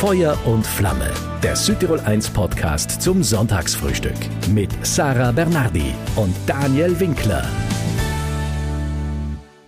[0.00, 1.10] Feuer und Flamme,
[1.42, 4.12] der Südtirol 1 Podcast zum Sonntagsfrühstück
[4.50, 7.42] mit Sarah Bernardi und Daniel Winkler.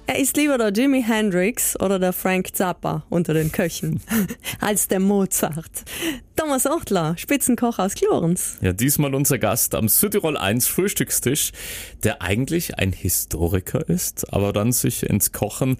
[0.06, 4.02] Er ist lieber der Jimi Hendrix oder der Frank Zappa unter den Köchen
[4.60, 5.84] als der Mozart.
[6.36, 8.58] Thomas Ochtler, Spitzenkoch aus Glorens.
[8.60, 11.52] Ja, diesmal unser Gast am Südtirol 1 Frühstückstisch,
[12.04, 15.78] der eigentlich ein Historiker ist, aber dann sich ins Kochen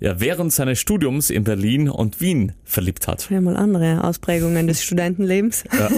[0.00, 3.28] ja während seines Studiums in Berlin und Wien verliebt hat.
[3.30, 5.64] Ja, mal andere Ausprägungen des Studentenlebens.
[5.76, 5.90] Ja.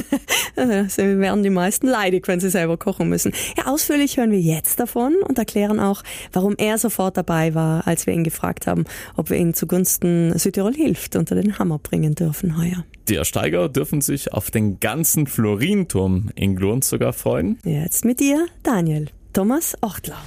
[0.57, 3.33] also werden die meisten leidig, wenn sie selber kochen müssen.
[3.57, 8.07] Ja, ausführlich hören wir jetzt davon und erklären auch, warum er sofort dabei war, als
[8.07, 8.85] wir ihn gefragt haben,
[9.17, 12.85] ob wir ihn zugunsten Südtirol hilft unter den Hammer bringen dürfen heuer.
[13.09, 17.59] Die Ersteiger dürfen sich auf den ganzen Florinturm in Glurns sogar freuen.
[17.65, 19.07] Jetzt mit dir, Daniel.
[19.33, 20.19] Thomas Ochtler.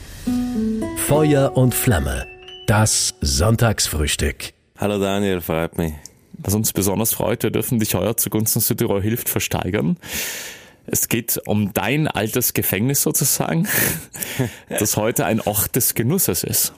[1.08, 2.33] Feuer und Flamme
[2.68, 4.54] das Sonntagsfrühstück.
[4.78, 5.94] Hallo Daniel, freut mich.
[6.38, 9.98] Was uns besonders freut, wir dürfen dich heuer zugunsten Südtirol hilft versteigern.
[10.86, 13.68] Es geht um dein altes Gefängnis sozusagen,
[14.70, 16.74] das heute ein Ort des Genusses ist.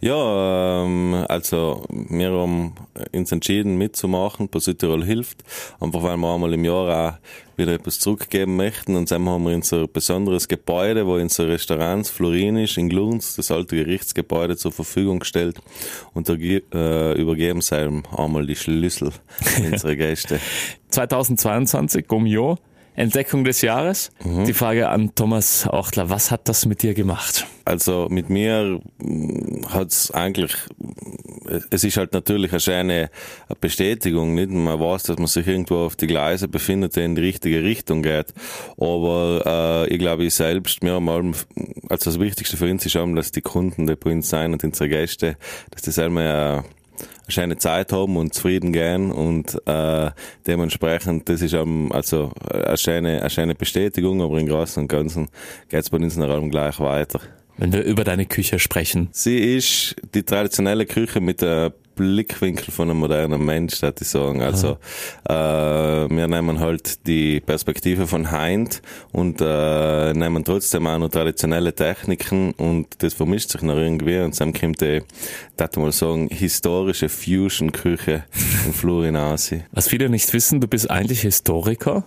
[0.00, 2.74] Ja, ähm, also wir haben
[3.12, 5.42] uns entschieden mitzumachen bei Südtirol hilft,
[5.80, 9.54] einfach weil wir einmal im Jahr auch wieder etwas zurückgeben möchten und dann haben wir
[9.54, 15.20] unser besonderes Gebäude, wo unser Restaurant Florin ist, in Glunz, das alte Gerichtsgebäude zur Verfügung
[15.20, 15.60] gestellt
[16.14, 17.76] und da äh, übergeben sie
[18.16, 19.12] einmal die Schlüssel
[19.58, 20.40] unsere Gäste.
[20.90, 22.58] 2022, um Jahr,
[22.94, 24.10] Entdeckung des Jahres.
[24.24, 24.44] Mhm.
[24.44, 27.46] Die Frage an Thomas Ochtler, was hat das mit dir gemacht?
[27.64, 30.54] Also mit mir mm, hat's eigentlich,
[31.70, 33.10] es ist halt natürlich eine schöne
[33.60, 34.50] Bestätigung, nicht?
[34.50, 38.02] Man weiß, dass man sich irgendwo auf die Gleise befindet, der in die richtige Richtung
[38.02, 38.32] geht.
[38.76, 41.34] Aber äh, ich glaube, ich selbst, haben allem,
[41.88, 44.64] also das Wichtigste für uns ist auch, dass die Kunden, die bei uns sein und
[44.64, 45.36] unsere Gäste,
[45.70, 46.62] dass die selber äh,
[47.30, 50.10] schöne Zeit haben und zufrieden gehen und äh,
[50.46, 55.28] dementsprechend, das ist um, also eine schöne, eine schöne Bestätigung, aber im Großen und Ganzen
[55.68, 57.20] geht es bei uns nach allem gleich weiter.
[57.60, 59.08] Wenn wir über deine Küche sprechen.
[59.12, 64.40] Sie ist die traditionelle Küche mit der Blickwinkel von einem modernen Mensch, würde ich sagen.
[64.40, 64.78] Also
[65.28, 68.80] äh, wir nehmen halt die Perspektive von Heint
[69.12, 74.40] und äh, nehmen trotzdem auch noch traditionelle Techniken und das vermischt sich noch irgendwie und
[74.40, 78.24] dann kommt die, ich mal sagen, historische Fusion-Küche
[78.64, 79.64] in Florinasi.
[79.72, 82.04] Was viele nicht wissen, du bist eigentlich Historiker.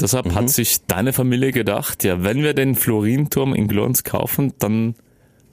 [0.00, 0.34] Deshalb mhm.
[0.34, 4.94] hat sich deine Familie gedacht, ja, wenn wir den Florinturm in Glons kaufen, dann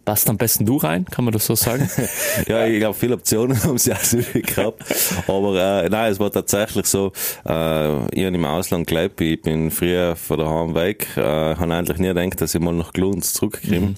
[0.06, 1.90] passt am besten du rein, kann man das so sagen?
[2.48, 4.84] ja, ich glaube, viele Optionen haben sie auch nicht gehabt.
[5.28, 7.12] Aber äh, nein, es war tatsächlich so,
[7.46, 11.98] äh, ich habe im Ausland gelebt, ich bin früher von daheim weg, äh, habe eigentlich
[12.00, 13.80] nie gedacht, dass ich mal nach Glunz zurückkomme.
[13.80, 13.96] Mhm.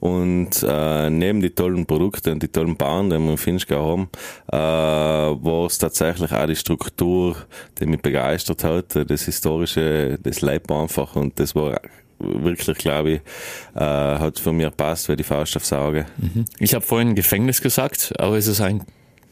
[0.00, 4.08] Und äh, neben die tollen Produkte und die tollen Bauern, die wir in Finchgau haben,
[4.50, 7.36] äh, war es tatsächlich auch die Struktur,
[7.78, 11.80] die mich begeistert hat, das Historische, das Leib einfach und das war
[12.20, 13.20] wirklich, glaube ich,
[13.74, 16.06] äh, hat für mich passt, wie die Faust aufs Auge.
[16.18, 16.44] Mhm.
[16.58, 18.84] Ich habe vorhin Gefängnis gesagt, aber ist es ein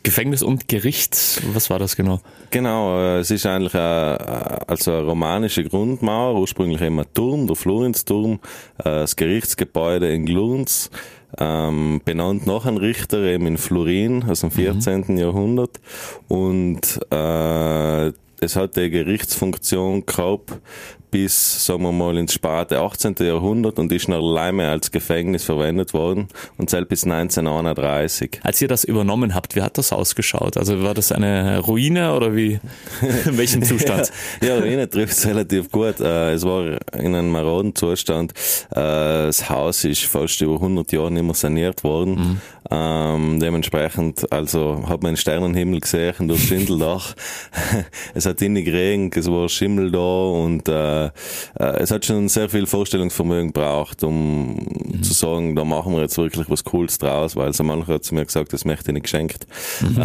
[0.03, 2.21] Gefängnis und Gericht, was war das genau?
[2.51, 8.41] Genau, äh, es ist eigentlich eine, also eine romanische Grundmauer, ursprünglich immer Turm, der Florinsturm,
[8.79, 10.91] äh, das Gerichtsgebäude in Glunz,
[11.37, 15.05] ähm, benannt nach einem Richter eben in Florin aus dem 14.
[15.09, 15.19] Mhm.
[15.19, 15.79] Jahrhundert
[16.29, 20.53] und äh, es hat die Gerichtsfunktion gehabt
[21.11, 23.17] bis, sagen wir mal, ins späte 18.
[23.21, 28.41] Jahrhundert und ist noch alleine als Gefängnis verwendet worden und selbst bis 1931.
[28.43, 30.57] Als ihr das übernommen habt, wie hat das ausgeschaut?
[30.57, 32.61] Also war das eine Ruine oder wie?
[33.27, 34.11] In welchem Zustand?
[34.43, 36.01] ja, ja, Ruine trifft es relativ gut.
[36.01, 38.33] Äh, es war in einem maroden Zustand.
[38.71, 38.75] Äh,
[39.29, 42.15] das Haus ist fast über 100 Jahre nicht mehr saniert worden.
[42.15, 42.41] Mhm.
[42.71, 47.15] Ähm, dementsprechend, also hat man einen Sternenhimmel gesehen durch Schindeldach.
[48.15, 51.11] es hat innig geregnet, es war Schimmel da und äh, äh,
[51.57, 55.03] es hat schon sehr viel Vorstellungsvermögen gebraucht, um mhm.
[55.03, 58.15] zu sagen, da machen wir jetzt wirklich was Cooles draus, weil so mancher hat zu
[58.15, 59.47] mir gesagt, das möchte ich nicht geschenkt.
[59.81, 60.05] Mhm.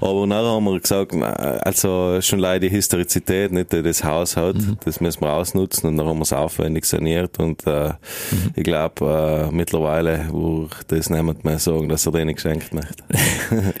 [0.00, 4.56] Aber nachher haben wir gesagt, also schon leider die Historizität, nicht, die das Haus hat,
[4.56, 4.76] mhm.
[4.84, 8.50] das müssen wir ausnutzen und dann haben wir es aufwendig saniert und äh, mhm.
[8.54, 13.04] ich glaube, äh, mittlerweile, wo das niemand mehr sagen, dass er den nicht geschenkt möchte.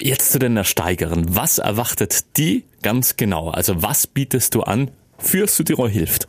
[0.00, 1.26] Jetzt zu den Ersteigern.
[1.28, 3.50] Was erwartet die ganz genau?
[3.50, 6.26] Also was bietest du an für Südtirol hilft?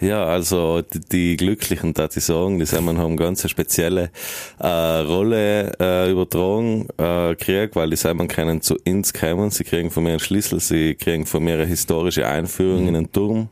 [0.00, 4.10] Ja, also die, die Glücklichen, da ich sagen, die sind, haben ganz eine spezielle
[4.58, 9.90] äh, Rolle äh, übertragen äh, gekriegt, weil die Simon können zu uns kommen, sie kriegen
[9.90, 12.88] von mir einen Schlüssel, sie kriegen von mir eine historische Einführung mhm.
[12.88, 13.48] in den Turm,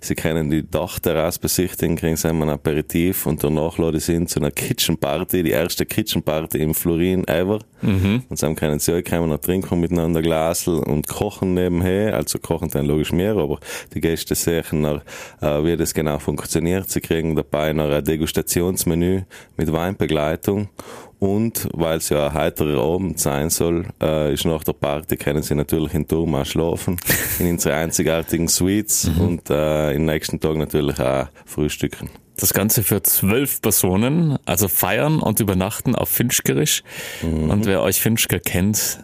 [0.00, 4.40] sie können die Dachterrasse besichtigen, kriegen sie ein Aperitif und danach laden sie in zu
[4.40, 7.60] einer Kitchen Party, die erste Kitchen Party im Florin ever.
[7.82, 8.22] Mhm.
[8.28, 12.68] Und dann können sie auch kommen und trinken miteinander Glasel und kochen nebenher, also kochen
[12.70, 13.58] dann logisch mehr, aber
[13.94, 16.90] die Gäste sehen, äh, wie das genau funktioniert.
[16.90, 19.22] Sie kriegen dabei noch ein Degustationsmenü
[19.56, 20.68] mit Weinbegleitung
[21.22, 25.44] und weil es ja ein heiterer Abend sein soll, äh, ist nach der Party können
[25.44, 26.96] Sie natürlich in Turm auch schlafen,
[27.38, 29.20] in unsere einzigartigen Suites mhm.
[29.20, 32.10] und äh, im nächsten Tag natürlich auch frühstücken.
[32.36, 36.82] Das Ganze für zwölf Personen, also feiern und übernachten auf Finchgerisch.
[37.22, 37.50] Mhm.
[37.50, 38.98] Und wer euch Finchger kennt,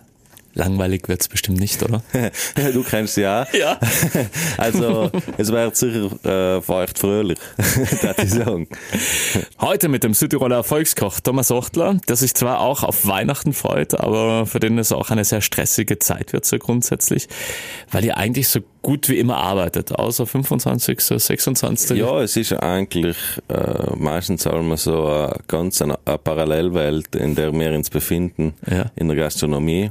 [0.54, 2.02] Langweilig wird's bestimmt nicht, oder?
[2.72, 3.46] du kennst ja.
[3.52, 3.78] Ja.
[4.56, 7.38] also, es wird sicher äh, feucht fröhlich,
[8.02, 8.66] darf ich sagen.
[9.60, 14.46] Heute mit dem Südtiroler Erfolgskoch Thomas Ochtler, der sich zwar auch auf Weihnachten freut, aber
[14.46, 17.28] für den es auch eine sehr stressige Zeit wird, so grundsätzlich,
[17.90, 21.98] weil ihr eigentlich so gut wie immer arbeitet, außer 25., 26.
[21.98, 23.18] Ja, es ist eigentlich
[23.48, 28.54] äh, meistens sagen wir so eine ganz eine, eine Parallelwelt, in der wir uns befinden,
[28.66, 28.86] ja.
[28.96, 29.90] in der Gastronomie.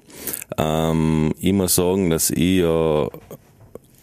[0.58, 3.12] Ähm, ich muss sagen, dass ich ja auch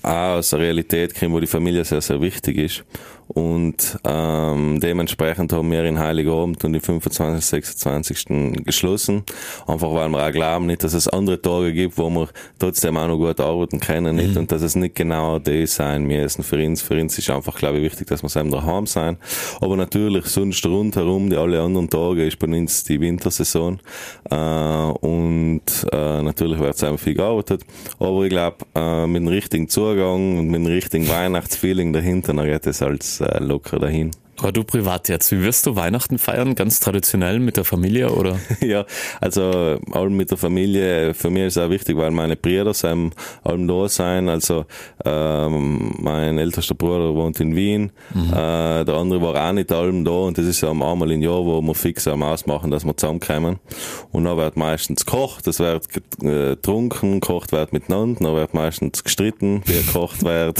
[0.04, 2.84] aus der Realität komme, wo die Familie sehr, sehr wichtig ist.
[3.34, 7.44] Und ähm, dementsprechend haben wir in Heiligabend und im 25.
[7.44, 8.64] 26.
[8.64, 9.24] geschlossen.
[9.66, 12.28] Einfach weil wir auch glauben nicht, dass es andere Tage gibt, wo wir
[12.60, 14.42] trotzdem auch noch gut arbeiten können nicht mhm.
[14.42, 16.82] und dass es nicht genau das sein müssen für uns.
[16.82, 19.16] Für uns ist einfach, glaube ich, wichtig, dass wir selber daheim sein.
[19.60, 23.80] Aber natürlich sonst rundherum, die alle anderen Tage ist bei uns die Wintersaison.
[24.30, 27.62] Äh, und äh, natürlich wird selber viel gearbeitet.
[27.98, 32.46] Aber ich glaube, äh, mit dem richtigen Zugang und mit dem richtigen Weihnachtsfeeling dahinter, dann
[32.46, 34.10] geht es als äh, locker dahin.
[34.38, 36.54] Aber du privat jetzt, wie wirst du Weihnachten feiern?
[36.54, 38.38] Ganz traditionell mit der Familie oder?
[38.60, 38.84] ja,
[39.20, 41.14] also allem mit der Familie.
[41.14, 44.28] Für mich ist es auch wichtig, weil meine Brüder sind allem da sein.
[44.28, 44.66] Also
[45.04, 48.32] ähm, mein ältester Bruder wohnt in Wien, mhm.
[48.32, 51.44] äh, der andere war auch nicht allem da und das ist ja einmal im Jahr,
[51.44, 53.58] wo wir fix am ausmachen, dass wir zusammenkommen.
[54.12, 55.86] Und dann wird meistens gekocht, es wird
[56.22, 60.58] äh, getrunken, gekocht wird miteinander, dann wird meistens gestritten, wie gekocht wird.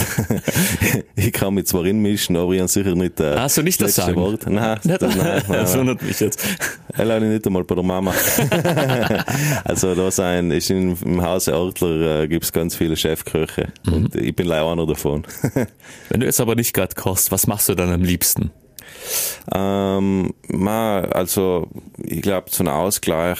[1.17, 4.17] ich kann mich zwar inmischen, aber ich sicher nicht äh, also nicht das sagen.
[4.17, 4.49] Wort.
[4.49, 6.47] Nein, das, nein, nein, das wundert mich jetzt.
[6.97, 8.15] Er nicht einmal bei der Mama.
[9.65, 13.93] also da sein, ist in, im Hause Ortler äh, gibt es ganz viele Chefköche mhm.
[13.93, 15.25] und ich bin leider einer davon.
[16.09, 18.53] Wenn du jetzt aber nicht gerade kochst, was machst du dann am liebsten?
[19.53, 21.69] Ähm, ma, also
[21.99, 23.39] ich glaube, zum Ausgleich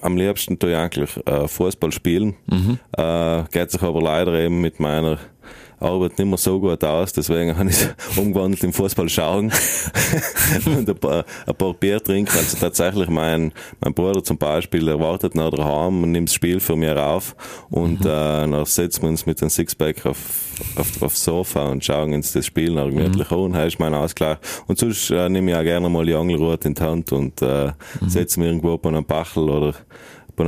[0.00, 2.36] am liebsten tue ich eigentlich äh, Fußball spielen.
[2.46, 2.78] Mhm.
[2.96, 5.18] Äh, geht sich aber leider eben mit meiner
[5.84, 7.86] arbeitet nicht mehr so gut aus, deswegen habe ich
[8.16, 9.52] umgewandelt im Fußball schauen
[10.66, 12.36] und ein paar, ein paar Bier trinken.
[12.36, 16.60] Also tatsächlich mein, mein Bruder zum Beispiel, er wartet nach daheim und nimmt das Spiel
[16.60, 17.36] für mich auf
[17.70, 18.06] und mhm.
[18.06, 20.18] äh, dann setzen wir uns mit dem Sixpack auf,
[20.76, 23.36] auf, aufs Sofa und schauen uns das Spiel nach gemütlich mhm.
[23.36, 23.52] an.
[23.52, 24.38] Das ist mein Ausgleich.
[24.66, 27.72] Und sonst äh, nehme ich auch gerne mal die Angelrute in die Hand und äh,
[28.00, 28.08] mhm.
[28.08, 29.74] setze mich irgendwo bei einem Bachel oder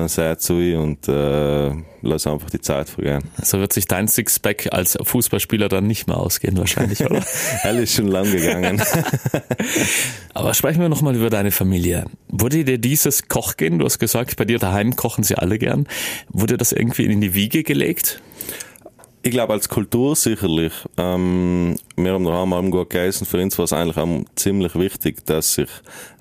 [0.09, 1.71] sehr zu und äh,
[2.03, 3.23] lass einfach die Zeit vergehen.
[3.43, 7.21] So wird sich dein Sixpack als Fußballspieler dann nicht mehr ausgehen wahrscheinlich, oder?
[7.61, 8.83] Hell ist schon lang gegangen.
[10.35, 12.07] Aber sprechen wir nochmal über deine Familie.
[12.29, 15.87] Wurde dir dieses Kochgehen, du hast gesagt, bei dir daheim kochen sie alle gern,
[16.29, 18.21] wurde das irgendwie in die Wiege gelegt?
[19.27, 20.73] Ich glaube, als Kultur sicherlich.
[20.97, 23.27] Ähm, wir haben daheim allem gut gegessen.
[23.27, 25.69] Für uns war es eigentlich auch ziemlich wichtig, dass sich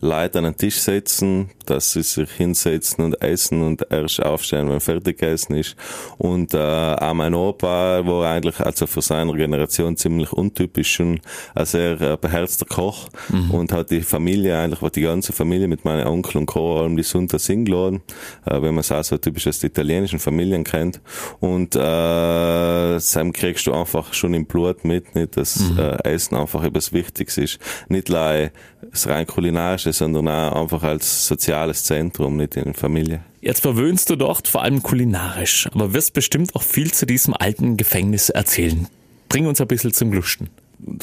[0.02, 4.80] Leute an den Tisch setzen, dass sie sich hinsetzen und essen und erst aufstehen, wenn
[4.80, 5.76] fertig gegessen ist.
[6.18, 11.20] Und äh, auch mein Opa war eigentlich also für seine Generation ziemlich untypisch schon
[11.54, 13.52] ein sehr äh, beherzter Koch mhm.
[13.52, 16.80] und hat die Familie eigentlich, war die ganze Familie mit meinen Onkel und Co.
[16.80, 18.02] allem die Sonntags hingeladen,
[18.46, 21.02] äh, wenn man es auch so typisch aus italienischen Familien kennt.
[21.40, 25.80] Und äh, das kriegst du einfach schon im Blut mit, nicht, dass mhm.
[25.80, 27.60] äh, Essen einfach etwas Wichtiges ist.
[27.90, 28.52] Nicht allein
[28.92, 33.22] das rein kulinarische, sondern auch einfach als soziales Zentrum, nicht in der Familie.
[33.42, 37.78] Jetzt verwöhnst du dort vor allem kulinarisch, aber wirst bestimmt auch viel zu diesem alten
[37.78, 38.88] Gefängnis erzählen.
[39.30, 40.50] Bring uns ein bisschen zum Glusten.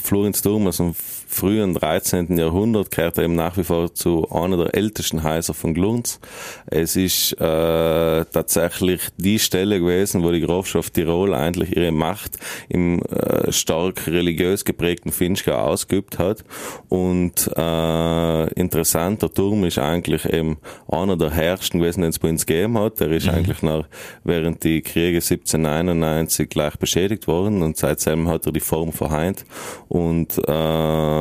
[0.02, 0.94] Florinsturm aus dem
[1.32, 2.36] frühen 13.
[2.36, 6.20] Jahrhundert gehört eben nach wie vor zu einer der ältesten Häuser von Glunz.
[6.66, 13.00] Es ist äh, tatsächlich die Stelle gewesen, wo die Grafschaft Tirol eigentlich ihre Macht im
[13.02, 16.44] äh, stark religiös geprägten Finchgau ausgeübt hat.
[16.88, 20.58] Und äh, interessant, der Turm ist eigentlich eben
[20.88, 23.00] einer der herrschsten gewesen, den es bei uns gegeben hat.
[23.00, 23.34] Der ist mhm.
[23.34, 23.84] eigentlich nach,
[24.24, 29.44] während die Kriege 1791 gleich beschädigt worden und seitdem hat er die Form verheint
[29.88, 30.38] und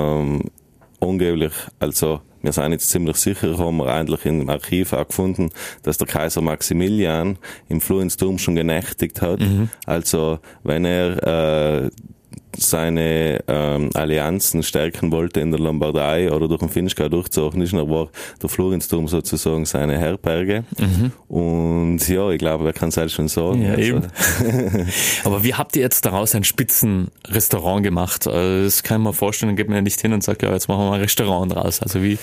[0.01, 0.51] ähm,
[0.99, 5.51] unglaublich, also wir sind jetzt ziemlich sicher, haben wir eigentlich im Archiv auch gefunden,
[5.83, 7.37] dass der Kaiser Maximilian
[7.69, 9.39] im Florinsturm schon genächtigt hat.
[9.39, 9.69] Mhm.
[9.85, 11.89] Also wenn er äh,
[12.57, 17.89] seine ähm, Allianzen stärken wollte in der Lombardei oder durch den Finchgau durchzogen ist, dann
[17.89, 18.09] war
[18.41, 20.63] der Florinsturm sozusagen seine Herberge.
[20.77, 21.11] Mhm.
[21.27, 23.63] Und ja, ich glaube, wer kann es halt schon sagen.
[23.63, 23.81] Ja, also.
[23.81, 24.07] eben.
[25.23, 28.27] Aber wie habt ihr jetzt daraus ein Spitzenrestaurant gemacht?
[28.27, 30.51] Also, das kann ich mir vorstellen, dann geht man ja nicht hin und sagt, ja,
[30.51, 31.81] jetzt machen wir mal ein Restaurant draus.
[31.81, 32.17] Also wie?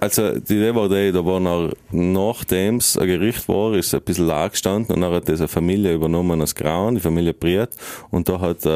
[0.00, 4.00] Also die Idee war die, da war nach, nachdem es ein Gericht war, ist ein
[4.00, 7.70] bisschen lag gestanden und dann hat das eine Familie übernommen aus Grauen, die Familie Priet,
[8.10, 8.68] und da hat äh,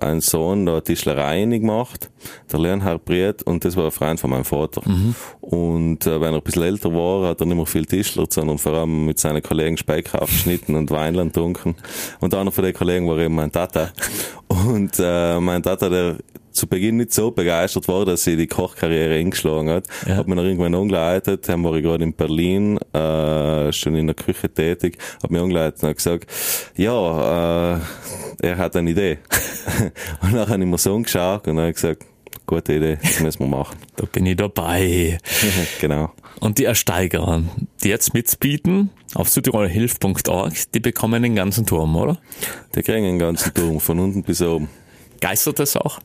[0.00, 2.10] ein Sohn da Tischlerei gemacht,
[2.50, 4.82] der Leonhard Briet, und das war ein Freund von meinem Vater.
[4.84, 5.14] Mhm.
[5.40, 8.58] Und äh, wenn er ein bisschen älter war, hat er nicht mehr viel Tischler, sondern
[8.58, 11.76] vor allem mit seinen Kollegen Speck aufgeschnitten und Weinland getrunken.
[12.20, 13.90] Und einer von den Kollegen war eben mein Tata.
[14.48, 16.16] Und äh, mein Tata, der
[16.58, 19.84] zu Beginn nicht so begeistert war, dass sie die Kochkarriere eingeschlagen hat.
[20.06, 20.16] Ja.
[20.16, 24.14] Hat mir dann irgendwann angeleitet, dann war ich gerade in Berlin, äh, schon in der
[24.14, 26.30] Küche tätig, hat mir angeleitet und hat gesagt,
[26.76, 27.80] ja, äh,
[28.42, 29.18] er hat eine Idee.
[30.22, 32.04] und dann habe ich mir so angeschaut und habe gesagt,
[32.46, 33.76] gute Idee, das müssen wir machen.
[33.96, 35.18] Da bin ich dabei.
[35.80, 36.10] genau.
[36.40, 37.42] Und die Ersteigerer,
[37.84, 42.18] die jetzt mitbieten auf südtirolhilf.org, die bekommen den ganzen Turm, oder?
[42.74, 44.68] Die kriegen den ganzen Turm, von unten bis oben.
[45.20, 46.00] Geistert das auch?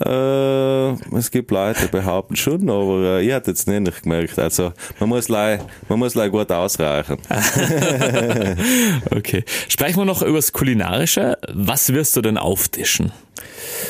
[0.00, 4.38] Äh, es gibt Leute, die behaupten schon, aber äh, ich hatte jetzt nicht gemerkt.
[4.38, 7.18] Also man muss lei, man muss lei gut ausreichen.
[9.10, 9.44] okay.
[9.68, 11.36] Sprechen wir noch über das Kulinarische.
[11.52, 13.12] Was wirst du denn auftischen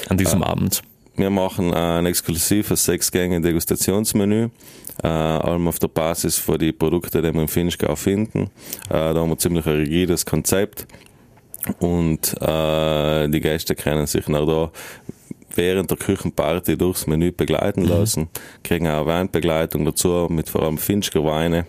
[0.09, 0.83] an diesem äh, Abend?
[1.15, 4.49] Wir machen ein exklusives Sechs-Gänge-Degustationsmenü,
[5.03, 8.51] äh, allem auf der Basis von den Produkten, die wir im Finchgau finden.
[8.89, 10.87] Äh, da haben wir ziemlich ein rigides Konzept
[11.79, 14.73] und äh, die Gäste können sich nach da
[15.57, 17.89] während der Küchenparty durchs Menü begleiten mhm.
[17.89, 18.63] lassen, mhm.
[18.63, 21.67] kriegen auch Weinbegleitung dazu, mit vor allem Finchger Weine.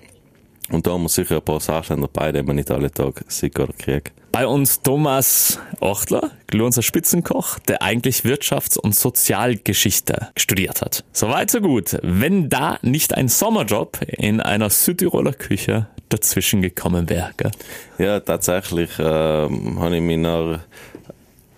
[0.71, 3.59] Und da haben wir sicher ein paar Sachen dabei, die man nicht alle Tage sieht
[3.59, 4.13] oder kriegt.
[4.31, 11.03] Bei uns Thomas Ochtler, unser Spitzenkoch, der eigentlich Wirtschafts- und Sozialgeschichte studiert hat.
[11.11, 11.99] Soweit so gut.
[12.01, 17.31] Wenn da nicht ein Sommerjob in einer Südtiroler Küche dazwischen gekommen wäre.
[17.37, 17.51] Gell?
[17.99, 20.59] Ja, tatsächlich äh, habe ich mich noch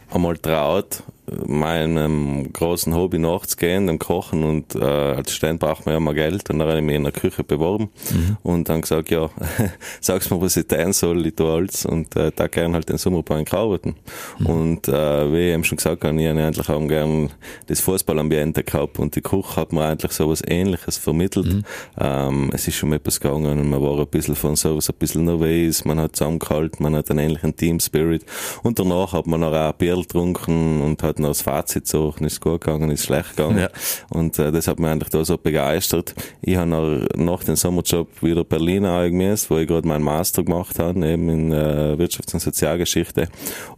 [0.10, 1.04] einmal traut,
[1.46, 6.50] meinem großen Hobby nachzugehen, dem Kochen und äh, als Student braucht man ja mal Geld
[6.50, 8.38] und dann habe ich mich in der Küche beworben mhm.
[8.44, 9.30] und dann gesagt, ja,
[10.02, 12.98] sag's mir, was ich tun soll, ich tue alles und äh, da gern halt den
[12.98, 13.96] Sommerbein arbeiten.
[14.40, 14.46] Mhm.
[14.46, 17.32] Und äh, wie ich eben schon gesagt habe, ich habe eigentlich auch gern
[17.68, 21.48] das Fußballambiente gehabt und die Küche hat mir eigentlich so was ähnliches vermittelt.
[21.48, 21.64] Mhm.
[22.00, 25.26] Ähm, es ist schon etwas gegangen und man war ein bisschen von sowas ein bisschen
[25.26, 28.26] nervös, man hat zusammengehalten, man hat einen ähnlichen Team Spirit
[28.62, 31.88] und danach hat man noch auch ein Bier getrunken und hat hat noch das Fazit
[31.88, 33.60] so, ist gut gegangen, ist schlecht gegangen.
[33.60, 33.70] Ja.
[34.10, 36.14] Und äh, das hat mich eigentlich da so begeistert.
[36.42, 40.78] Ich habe nach, nach dem Sommerjob wieder Berlin angemäßt, wo ich gerade meinen Master gemacht
[40.80, 43.30] habe, eben in äh, Wirtschafts- und Sozialgeschichte.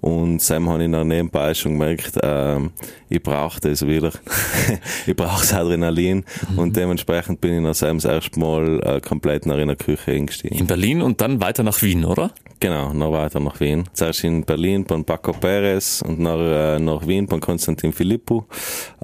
[0.02, 2.60] Und Sam habe ich noch nebenbei schon gemerkt, äh,
[3.10, 4.12] ich brauche das wieder.
[5.06, 6.26] ich brauche das Adrenalin.
[6.50, 6.60] Mhm.
[6.60, 10.58] Und dementsprechend bin ich nach Sam das erste Mal äh, komplett nach einer Küche eingestiegen.
[10.58, 12.32] In Berlin und dann weiter nach Wien, oder?
[12.60, 13.84] Genau, noch weiter nach Wien.
[13.94, 18.46] Zuerst in Berlin bei Paco Perez und nach, äh, nach Wien bei Konstantin Filippo,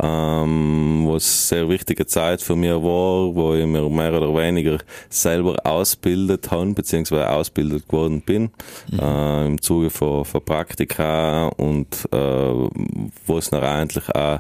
[0.02, 5.56] ähm, was sehr wichtige Zeit für mich war, wo ich mir mehr oder weniger selber
[5.64, 8.52] ausbildet habe, beziehungsweise ausbildet geworden bin,
[8.92, 9.00] mhm.
[9.00, 14.40] äh, im Zuge von, von Praktika und äh, wo es noch eigentlich auch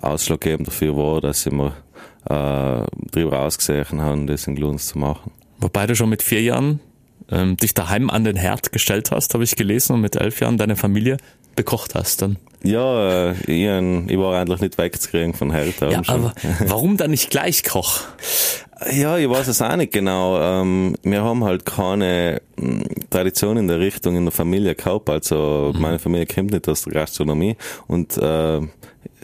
[0.00, 1.72] ausschlaggebend dafür war, dass ich mir
[2.28, 5.30] äh, drüber ausgesehen habe, das in Glunz zu machen.
[5.60, 6.80] Wobei du schon mit vier Jahren
[7.30, 10.58] ähm, dich daheim an den Herd gestellt hast, habe ich gelesen, und mit elf Jahren
[10.58, 11.16] deine Familie
[11.58, 12.38] bekocht hast dann.
[12.62, 15.80] Ja, äh, ich, ich war eigentlich nicht wegzukriegen von Herd.
[15.80, 16.32] Ja, aber
[16.66, 18.00] warum dann nicht gleich Koch?
[18.92, 20.40] Ja, ich weiß es auch nicht genau.
[20.40, 25.10] Ähm, wir haben halt keine hm, Tradition in der Richtung in der Familie gehabt.
[25.10, 25.80] Also mhm.
[25.80, 27.56] meine Familie kommt nicht aus der Gastronomie
[27.88, 28.60] und äh,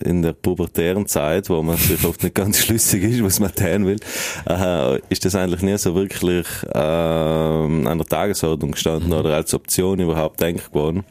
[0.03, 3.87] in der pubertären Zeit, wo man sich oft nicht ganz schlüssig ist, was man tun
[3.87, 4.01] will,
[4.49, 9.17] äh, ist das eigentlich nie so wirklich äh, an der Tagesordnung gestanden mhm.
[9.17, 11.05] oder als Option überhaupt denkbar geworden.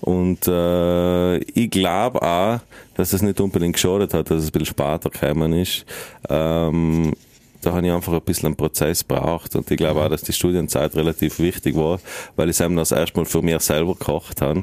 [0.00, 2.60] Und äh, ich glaube auch,
[2.94, 5.84] dass es nicht unbedingt geschadet hat, dass es ein bisschen später gekommen ist.
[6.28, 7.12] Ähm,
[7.62, 10.32] da habe ich einfach ein bisschen einen Prozess braucht und ich glaube auch, dass die
[10.32, 11.98] Studienzeit relativ wichtig war,
[12.36, 14.60] weil ich eben das erstmal für mich selber gekocht habe.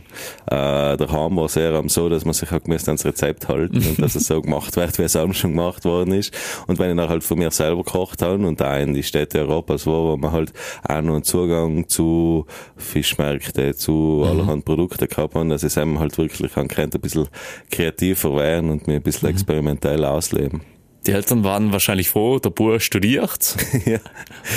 [0.48, 4.02] Äh, der Ham war sehr so, dass man sich auch gemäß ans Rezept halten und
[4.02, 6.34] dass es so gemacht wird, wie es auch schon gemacht worden ist.
[6.68, 9.40] Und wenn ich dann halt für mich selber gekocht habe und da in die Städte
[9.40, 10.54] Europas war, wo man halt
[10.88, 12.46] auch noch einen Zugang zu
[12.78, 14.24] Fischmärkten, zu mhm.
[14.24, 17.28] allerhand Produkten gehabt haben, dass ich eben halt wirklich an ein bisschen
[17.72, 19.36] kreativer werden und mir ein bisschen mhm.
[19.36, 20.62] experimentell ausleben.
[21.08, 23.56] Die Eltern waren wahrscheinlich froh, der Bur studiert.
[23.86, 24.00] ja.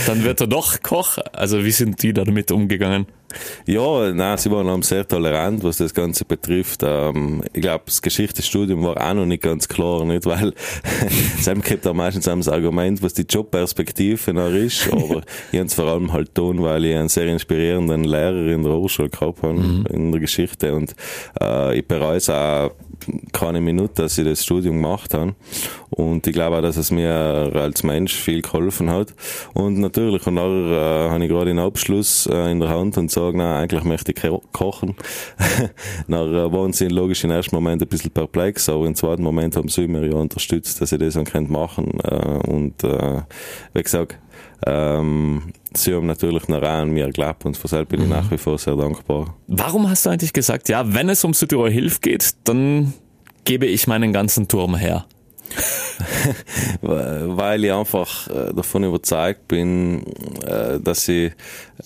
[0.07, 1.19] Dann wird er doch Koch.
[1.33, 3.07] Also wie sind die damit umgegangen?
[3.67, 6.81] Ja, nein, sie waren sehr tolerant, was das Ganze betrifft.
[6.83, 10.25] Ähm, ich glaube, das Geschichtsstudium war auch noch nicht ganz klar, nicht?
[10.25, 10.55] Weil
[11.40, 15.75] Sam gibt da meistens das Argument, was die Jobperspektive noch ist, aber ich habe es
[15.75, 19.55] vor allem halt tun, weil ich einen sehr inspirierenden Lehrer in der Hochschule gehabt habe,
[19.55, 19.87] mhm.
[19.90, 20.95] in der Geschichte und
[21.40, 22.71] äh, ich bereue es auch
[23.33, 25.35] keine Minute, dass ich das Studium gemacht habe.
[25.90, 29.14] Und ich glaube auch, dass es mir als Mensch viel geholfen hat.
[29.55, 33.11] Und natürlich, und dann äh, habe ich gerade den Abschluss äh, in der Hand und
[33.11, 34.95] sage, nein, eigentlich möchte ich kochen.
[36.09, 39.57] dann äh, waren sie logisch im ersten Moment ein bisschen perplex, aber im zweiten Moment
[39.57, 43.23] haben sie mir ja unterstützt, dass ich das dann machen äh, Und äh,
[43.75, 44.19] wie gesagt,
[44.67, 48.12] ähm, sie haben natürlich noch an mir geglaubt und für bin ich mhm.
[48.12, 49.37] nach wie vor sehr dankbar.
[49.47, 52.92] Warum hast du eigentlich gesagt, ja, wenn es um Südtirol Hilf geht, dann
[53.44, 55.06] gebe ich meinen ganzen Turm her?
[56.82, 60.04] weil ich einfach äh, davon überzeugt bin,
[60.44, 61.32] äh, dass ich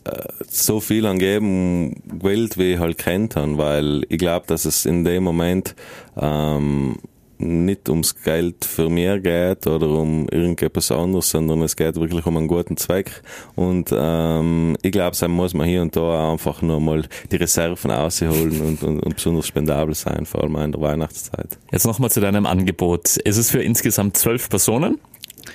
[0.04, 4.84] äh, so viel angeben gewählt, wie ich halt kennt habe, weil ich glaube, dass es
[4.84, 5.75] in dem Moment
[6.20, 6.96] ähm,
[7.42, 12.37] nicht ums Geld für mehr geht oder um irgendetwas anderes, sondern es geht wirklich um
[12.37, 13.22] einen guten Zweck.
[13.54, 17.90] Und ähm, ich glaube, dann muss man hier und da einfach nur mal die Reserven
[17.90, 21.58] ausholen und, und, und besonders spendabel sein, vor allem in der Weihnachtszeit.
[21.70, 23.18] Jetzt nochmal zu deinem Angebot.
[23.25, 24.99] Es ist für insgesamt zwölf Personen.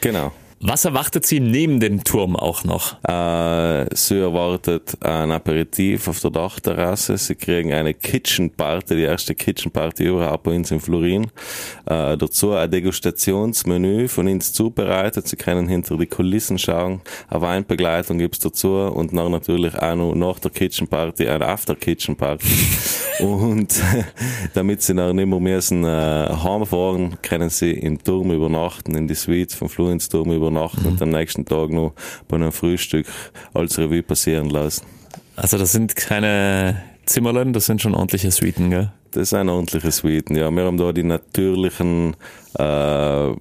[0.01, 0.31] Genau.
[0.59, 2.93] Was erwartet Sie neben dem Turm auch noch?
[3.03, 7.15] Äh, Sie erwartet ein Aperitif auf der Dachterrasse.
[7.17, 11.25] Sie kriegen eine Kitchen Party, die erste Kitchen Party überhaupt bei uns in Florin.
[11.85, 15.27] Äh, dazu ein Degustationsmenü von uns zubereitet.
[15.27, 17.01] Sie können hinter die Kulissen schauen.
[17.29, 21.75] Eine Weinbegleitung gibt's dazu und dann natürlich auch noch nach der Kitchen Party eine After
[21.75, 22.47] Kitchen Party.
[23.19, 23.79] und
[24.55, 29.13] damit Sie dann nicht mehr müssen äh, heimfahren, können Sie im Turm übernachten, in die
[29.13, 30.87] Suites vom Florins Turm übernachten übernachten mhm.
[30.87, 31.93] und am nächsten Tag noch
[32.27, 33.07] bei einem Frühstück
[33.53, 34.85] als Revue passieren lassen.
[35.35, 38.91] Also das sind keine Zimmerlein, das sind schon ordentliche Suiten, gell?
[39.11, 40.49] Das sind ordentliche Suiten, ja.
[40.51, 42.15] Wir haben da die natürlichen
[42.57, 43.35] äh,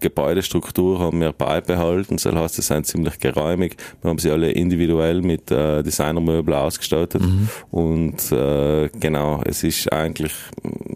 [0.00, 2.16] Gebäudestruktur haben wir beibehalten.
[2.16, 3.76] Das heißt, sie sind ziemlich geräumig.
[4.00, 7.22] Wir haben sie alle individuell mit äh, Designermöbel ausgestattet.
[7.22, 7.48] Mhm.
[7.70, 10.32] Und äh, genau, es ist eigentlich,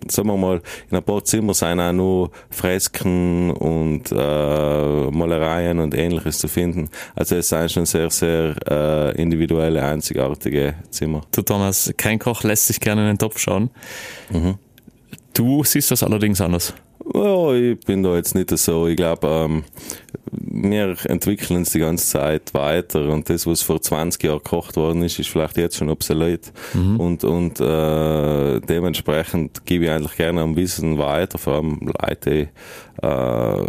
[0.08, 5.94] sagen wir mal, in ein paar Zimmern sind auch nur Fresken und äh, Malereien und
[5.94, 6.88] ähnliches zu finden.
[7.14, 11.22] Also es sind schon sehr, sehr äh, individuelle, einzigartige Zimmer.
[11.32, 13.70] Du Thomas, kein Koch lässt sich gerne in den Topf schauen.
[14.30, 14.58] Mhm.
[15.34, 16.74] Du siehst das allerdings anders.
[17.14, 18.86] Ja, ich bin da jetzt nicht so.
[18.86, 19.64] Ich glaube, ähm,
[20.30, 25.02] wir entwickeln uns die ganze Zeit weiter und das, was vor 20 Jahren gekocht worden
[25.02, 26.52] ist, ist vielleicht jetzt schon obsolet.
[26.74, 27.00] Mhm.
[27.00, 32.48] Und, und äh, dementsprechend gebe ich eigentlich gerne am Wissen weiter, vor allem Leute,
[33.00, 33.66] äh,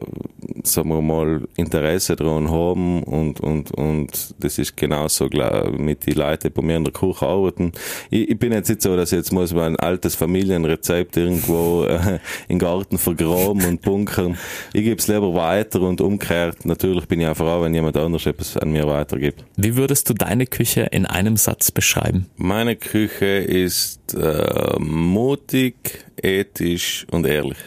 [0.63, 5.29] sagen wir mal, Interesse daran haben und, und, und das ist genauso
[5.77, 7.71] mit den Leuten, die bei mir in der Küche arbeiten.
[8.09, 12.19] Ich, ich bin jetzt nicht so, dass ich jetzt muss mein altes Familienrezept irgendwo äh,
[12.47, 13.28] im Garten vergraben
[13.65, 14.37] und bunkern.
[14.73, 16.65] Ich gebe es lieber weiter und umgekehrt.
[16.65, 19.43] Natürlich bin ich auch froh, wenn jemand anderes etwas an mir weitergibt.
[19.55, 22.27] Wie würdest du deine Küche in einem Satz beschreiben?
[22.35, 27.57] Meine Küche ist äh, mutig, ethisch und ehrlich.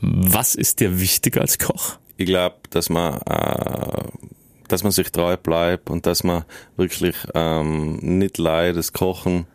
[0.00, 1.98] Was ist dir wichtiger als Koch?
[2.16, 4.08] Ich glaube, dass man äh,
[4.72, 6.44] dass man sich treu bleibt und dass man
[6.76, 9.46] wirklich ähm, nicht leidet, das Kochen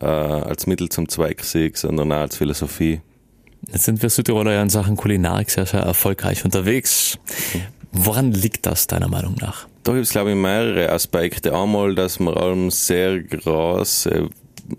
[0.00, 3.00] äh, als Mittel zum Zweck sieht, sondern auch als Philosophie.
[3.72, 7.18] Jetzt sind wir Südtiroler ja in Sachen Kulinarik sehr, sehr erfolgreich unterwegs.
[7.92, 9.66] Woran liegt das deiner Meinung nach?
[9.84, 11.54] Da gibt es, glaube ich, mehrere Aspekte.
[11.54, 14.28] Einmal, dass wir allem sehr große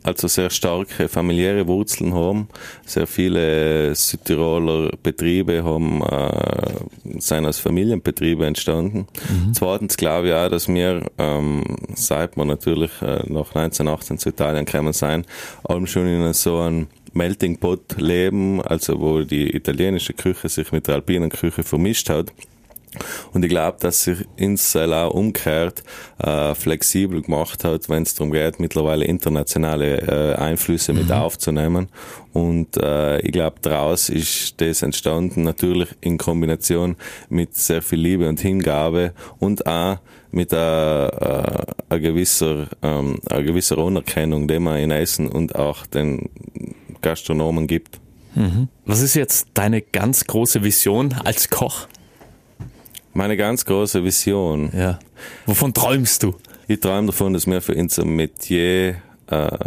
[0.04, 2.48] also sehr starke familiäre Wurzeln haben.
[2.86, 9.08] Sehr viele Südtiroler Betriebe haben, äh, sind als Familienbetriebe entstanden.
[9.30, 9.54] Mhm.
[9.54, 14.65] Zweitens glaube ich auch, dass wir, ähm, seit wir natürlich äh, nach 1918 zu Italien
[14.65, 15.26] gekommen sind,
[15.63, 20.88] allem schon in so einem Melting Pot leben, also wo die italienische Küche sich mit
[20.88, 22.32] der alpinen Küche vermischt hat.
[23.34, 25.84] Und ich glaube, dass sich Insel auch umgekehrt
[26.19, 30.99] äh, flexibel gemacht hat, wenn es darum geht, mittlerweile internationale äh, Einflüsse mhm.
[30.99, 31.89] mit aufzunehmen.
[32.34, 36.95] Und äh, ich glaube, daraus ist das entstanden, natürlich in Kombination
[37.30, 39.99] mit sehr viel Liebe und Hingabe und auch
[40.32, 45.86] mit einer, äh, einer, gewisser, ähm, einer gewisser Anerkennung, die man in Essen und auch
[45.86, 46.30] den
[47.06, 48.00] Gastronomen gibt.
[48.34, 48.68] Mhm.
[48.86, 51.88] Was ist jetzt deine ganz große Vision als Koch?
[53.13, 54.72] Meine ganz große Vision.
[54.76, 55.00] Ja.
[55.46, 56.36] Wovon träumst du?
[56.68, 58.96] Ich träume davon, dass wir für unser Metier
[59.28, 59.58] äh,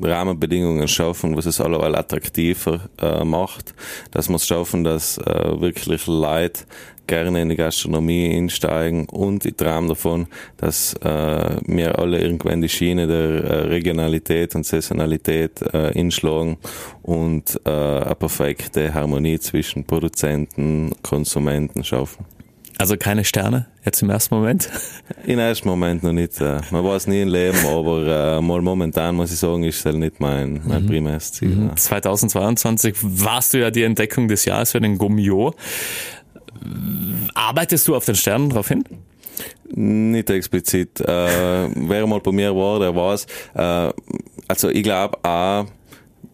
[0.00, 3.74] Rahmenbedingungen schaffen, was es allerweil attraktiver äh, macht,
[4.12, 6.62] dass wir es schaffen, dass äh, wirklich Leute
[7.06, 12.68] gerne in die Gastronomie einsteigen und ich träume davon, dass äh, wir alle irgendwann die
[12.68, 16.56] Schiene der äh, Regionalität und Saisonalität äh, inschlagen
[17.02, 22.24] und äh, eine perfekte Harmonie zwischen Produzenten, und Konsumenten schaffen.
[22.76, 24.68] Also keine Sterne jetzt im ersten Moment?
[25.26, 26.40] Im ersten Moment noch nicht.
[26.40, 26.60] Äh.
[26.72, 29.96] Man weiß nie im Leben, aber äh, mal momentan muss ich sagen, ist es halt
[29.96, 30.88] nicht mein, mein mhm.
[30.88, 31.50] primäres Ziel.
[31.50, 31.76] Mhm.
[31.76, 35.54] 2022 warst du ja die Entdeckung des Jahres für den Gummio.
[37.34, 38.84] Arbeitest du auf den Sternen darauf hin?
[39.74, 41.00] Nicht explizit.
[41.00, 43.26] Äh, wer mal bei mir war, der weiß.
[43.54, 43.92] Äh,
[44.48, 45.66] also ich glaube auch,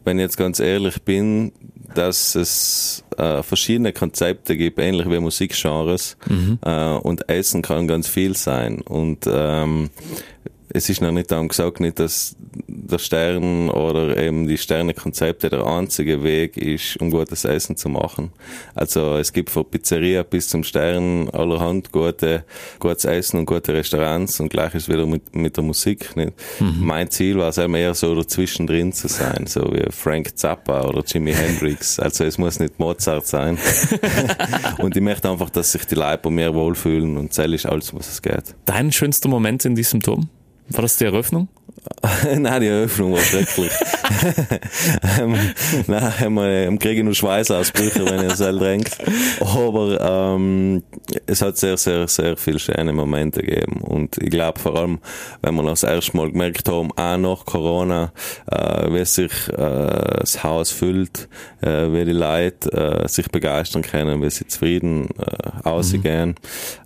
[0.05, 1.53] wenn ich jetzt ganz ehrlich bin,
[1.95, 6.17] dass es äh, verschiedene Konzepte gibt, ähnlich wie Musikgenres.
[6.29, 6.59] Mhm.
[6.65, 8.81] Äh, und Essen kann ganz viel sein.
[8.81, 9.91] Und ähm,
[10.69, 12.37] es ist noch nicht darum gesagt, nicht, dass
[12.91, 18.33] der Stern oder eben die Sternekonzepte der einzige Weg ist, um gutes Essen zu machen.
[18.75, 22.45] Also es gibt von Pizzeria bis zum Stern allerhand gute,
[22.79, 26.17] gutes Essen und gute Restaurants und gleich ist wieder mit, mit der Musik.
[26.17, 26.33] Nicht?
[26.59, 26.77] Mhm.
[26.81, 31.03] Mein Ziel war es eher so dazwischen drin zu sein, so wie Frank Zappa oder
[31.07, 31.99] Jimi Hendrix.
[32.11, 33.59] Also es muss nicht Mozart sein.
[34.79, 37.95] und ich möchte einfach, dass sich die Leute bei mir wohlfühlen und zähle ist alles,
[37.95, 38.55] was es geht.
[38.65, 40.29] Dein schönster Moment in diesem Turm?
[40.71, 41.49] War das die Eröffnung?
[42.37, 43.73] nein, die Eröffnung war schrecklich.
[45.21, 45.37] ähm,
[45.87, 48.91] nein, wir kriege nur Schweißausbrüche, wenn ihr es drängt.
[49.41, 50.83] Aber ähm,
[51.27, 53.81] es hat sehr, sehr, sehr viele schöne Momente gegeben.
[53.81, 54.99] Und ich glaube vor allem,
[55.43, 58.13] wenn wir das erste Mal gemerkt haben, auch nach Corona,
[58.51, 61.29] äh, wie sich äh, das Haus füllt,
[61.63, 66.31] äh, wie die Leute äh, sich begeistern können, wie sie zufrieden äh, ausgehen.
[66.31, 66.35] Mhm.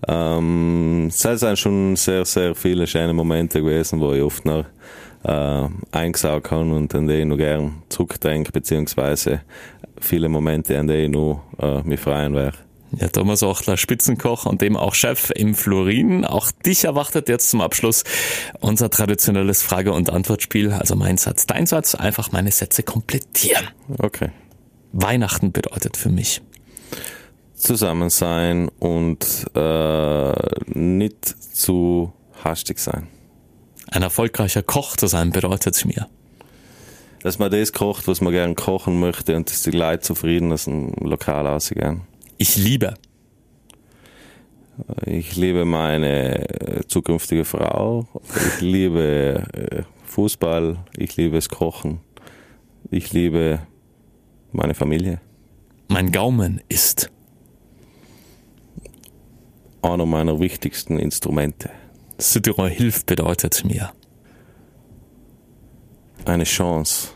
[0.09, 4.65] Ähm, es sind schon sehr, sehr viele schöne Momente gewesen, wo ich oft noch
[5.25, 9.41] äh, eingesaugt habe und an die ich noch gern zurückdenke, beziehungsweise
[10.01, 12.59] viele Momente, an die ich noch äh, mich freuen werde.
[12.99, 16.25] Ja, Thomas Ochler, Spitzenkoch und dem auch Chef im Florin.
[16.25, 18.05] Auch dich erwartet jetzt zum Abschluss
[18.61, 20.73] unser traditionelles Frage- und Antwortspiel.
[20.73, 23.69] Also mein Satz, dein Satz, einfach meine Sätze komplettieren.
[23.99, 24.31] Okay.
[24.93, 26.41] Weihnachten bedeutet für mich.
[27.55, 30.33] Zusammen sein und äh,
[30.67, 32.13] nicht zu
[32.45, 33.09] hastig sein.
[33.90, 36.09] Ein erfolgreicher Koch zu sein bedeutet mir.
[37.23, 40.64] Dass man das kocht, was man gern kochen möchte und dass die Leute zufrieden aus
[40.64, 42.03] dem Lokal ausgehen.
[42.38, 42.94] Ich liebe.
[45.07, 48.07] Ich liebe meine zukünftige Frau.
[48.35, 50.79] Ich liebe äh, Fußball.
[50.97, 52.01] Ich liebe das Kochen.
[52.90, 53.61] Ich liebe
[54.53, 55.20] meine Familie.
[55.88, 57.11] Mein Gaumen ist
[59.83, 61.70] einer meiner wichtigsten Instrumente.
[62.18, 63.92] Südtirol hilft bedeutet mir.
[66.24, 67.09] Eine Chance.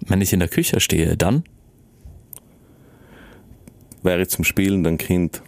[0.00, 1.44] Wenn ich in der Küche stehe, dann?
[4.02, 5.42] Wäre ich zum spielenden Kind.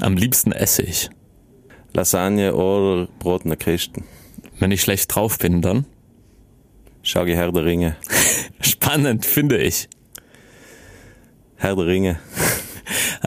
[0.00, 1.10] Am liebsten esse ich.
[1.92, 4.04] Lasagne oder Brot in der Kisten.
[4.58, 5.84] Wenn ich schlecht drauf bin, dann?
[7.02, 7.96] Schau Herr der Ringe.
[8.60, 9.88] Spannend, finde ich.
[11.56, 12.20] Herr der Ringe.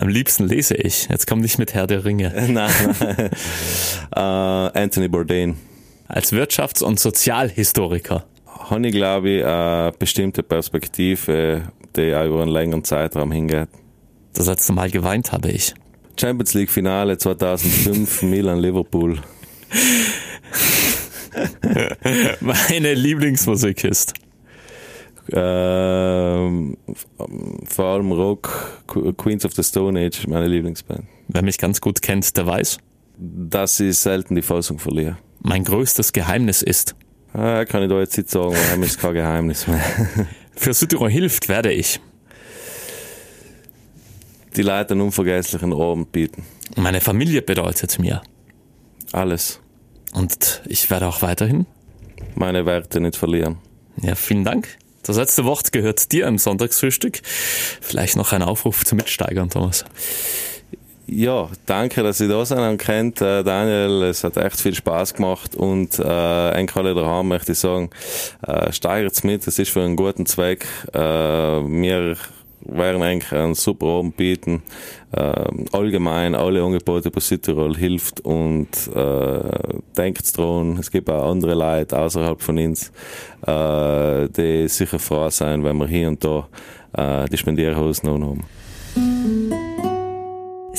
[0.02, 1.08] Am liebsten lese ich.
[1.10, 2.34] Jetzt komm nicht mit Herr der Ringe.
[2.48, 3.30] nein, nein.
[4.16, 5.58] uh, Anthony Bourdain.
[6.08, 8.26] Als Wirtschafts- und Sozialhistoriker.
[8.48, 13.70] Habe ich, glaube ich, eine bestimmte Perspektive, die auch über einen längeren Zeitraum hingeht.
[14.34, 15.76] Das letzte Mal geweint habe ich.
[16.20, 19.20] Champions League Finale 2005, Milan-Liverpool.
[22.40, 24.14] Meine Lieblingsmusik ist.
[25.32, 26.78] Ähm,
[27.66, 28.84] vor allem Rock,
[29.18, 31.06] Queens of the Stone Age, meine Lieblingsband.
[31.28, 32.78] Wer mich ganz gut kennt, der weiß.
[33.18, 35.18] Dass ich selten die Fassung verliere.
[35.42, 36.96] Mein größtes Geheimnis ist.
[37.34, 39.82] Ah, kann ich da jetzt nicht sagen, weil ist kein Geheimnis mehr.
[40.56, 42.00] Für Südtirol hilft werde ich.
[44.56, 46.44] Die Leute einen unvergesslichen Abend bieten.
[46.76, 48.22] Meine Familie bedeutet mir.
[49.14, 49.62] Alles.
[50.14, 51.66] Und ich werde auch weiterhin
[52.36, 53.58] meine Werte nicht verlieren.
[54.02, 54.78] Ja, vielen Dank.
[55.04, 57.22] Das letzte Wort gehört dir im Sonntagsfrühstück.
[57.82, 59.86] Vielleicht noch ein Aufruf zum Mitsteigern, Thomas.
[61.14, 64.04] Ja, danke, dass Sie da sind und kennt, äh, Daniel.
[64.04, 67.90] Es hat echt viel Spaß gemacht und äh, eigentlich alle daheim möchte ich sagen,
[68.48, 69.46] äh, steigert's mit.
[69.46, 70.66] Es ist für einen guten Zweck.
[70.94, 72.16] Äh, wir
[72.66, 74.64] werden eigentlich einen super Abend bieten.
[75.12, 81.54] Äh, allgemein alle Angebote bei Südtirol hilft und äh, denkt dran, es gibt auch andere
[81.54, 82.92] Leute außerhalb von uns,
[83.46, 86.48] äh, die sicher froh sein, wenn wir hier und da
[86.94, 88.44] äh, die Spendierhosen haben.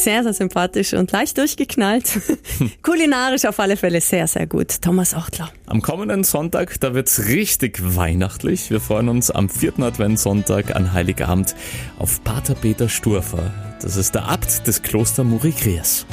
[0.03, 2.21] Sehr, sehr sympathisch und leicht durchgeknallt.
[2.83, 4.83] Kulinarisch auf alle Fälle sehr, sehr gut.
[4.83, 5.49] Thomas Ochtler.
[5.67, 8.69] Am kommenden Sonntag, da wird's richtig weihnachtlich.
[8.73, 11.55] Wir freuen uns am vierten Adventssonntag an Heiligabend
[12.01, 13.53] auf Pater Peter Sturfer.
[13.81, 16.05] Das ist der Abt des Kloster Murikriers.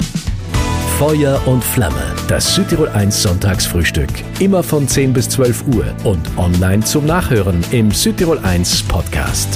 [0.96, 4.10] Feuer und Flamme, das Südtirol 1 Sonntagsfrühstück.
[4.38, 9.48] Immer von 10 bis 12 Uhr und online zum Nachhören im Südtirol 1 Podcast.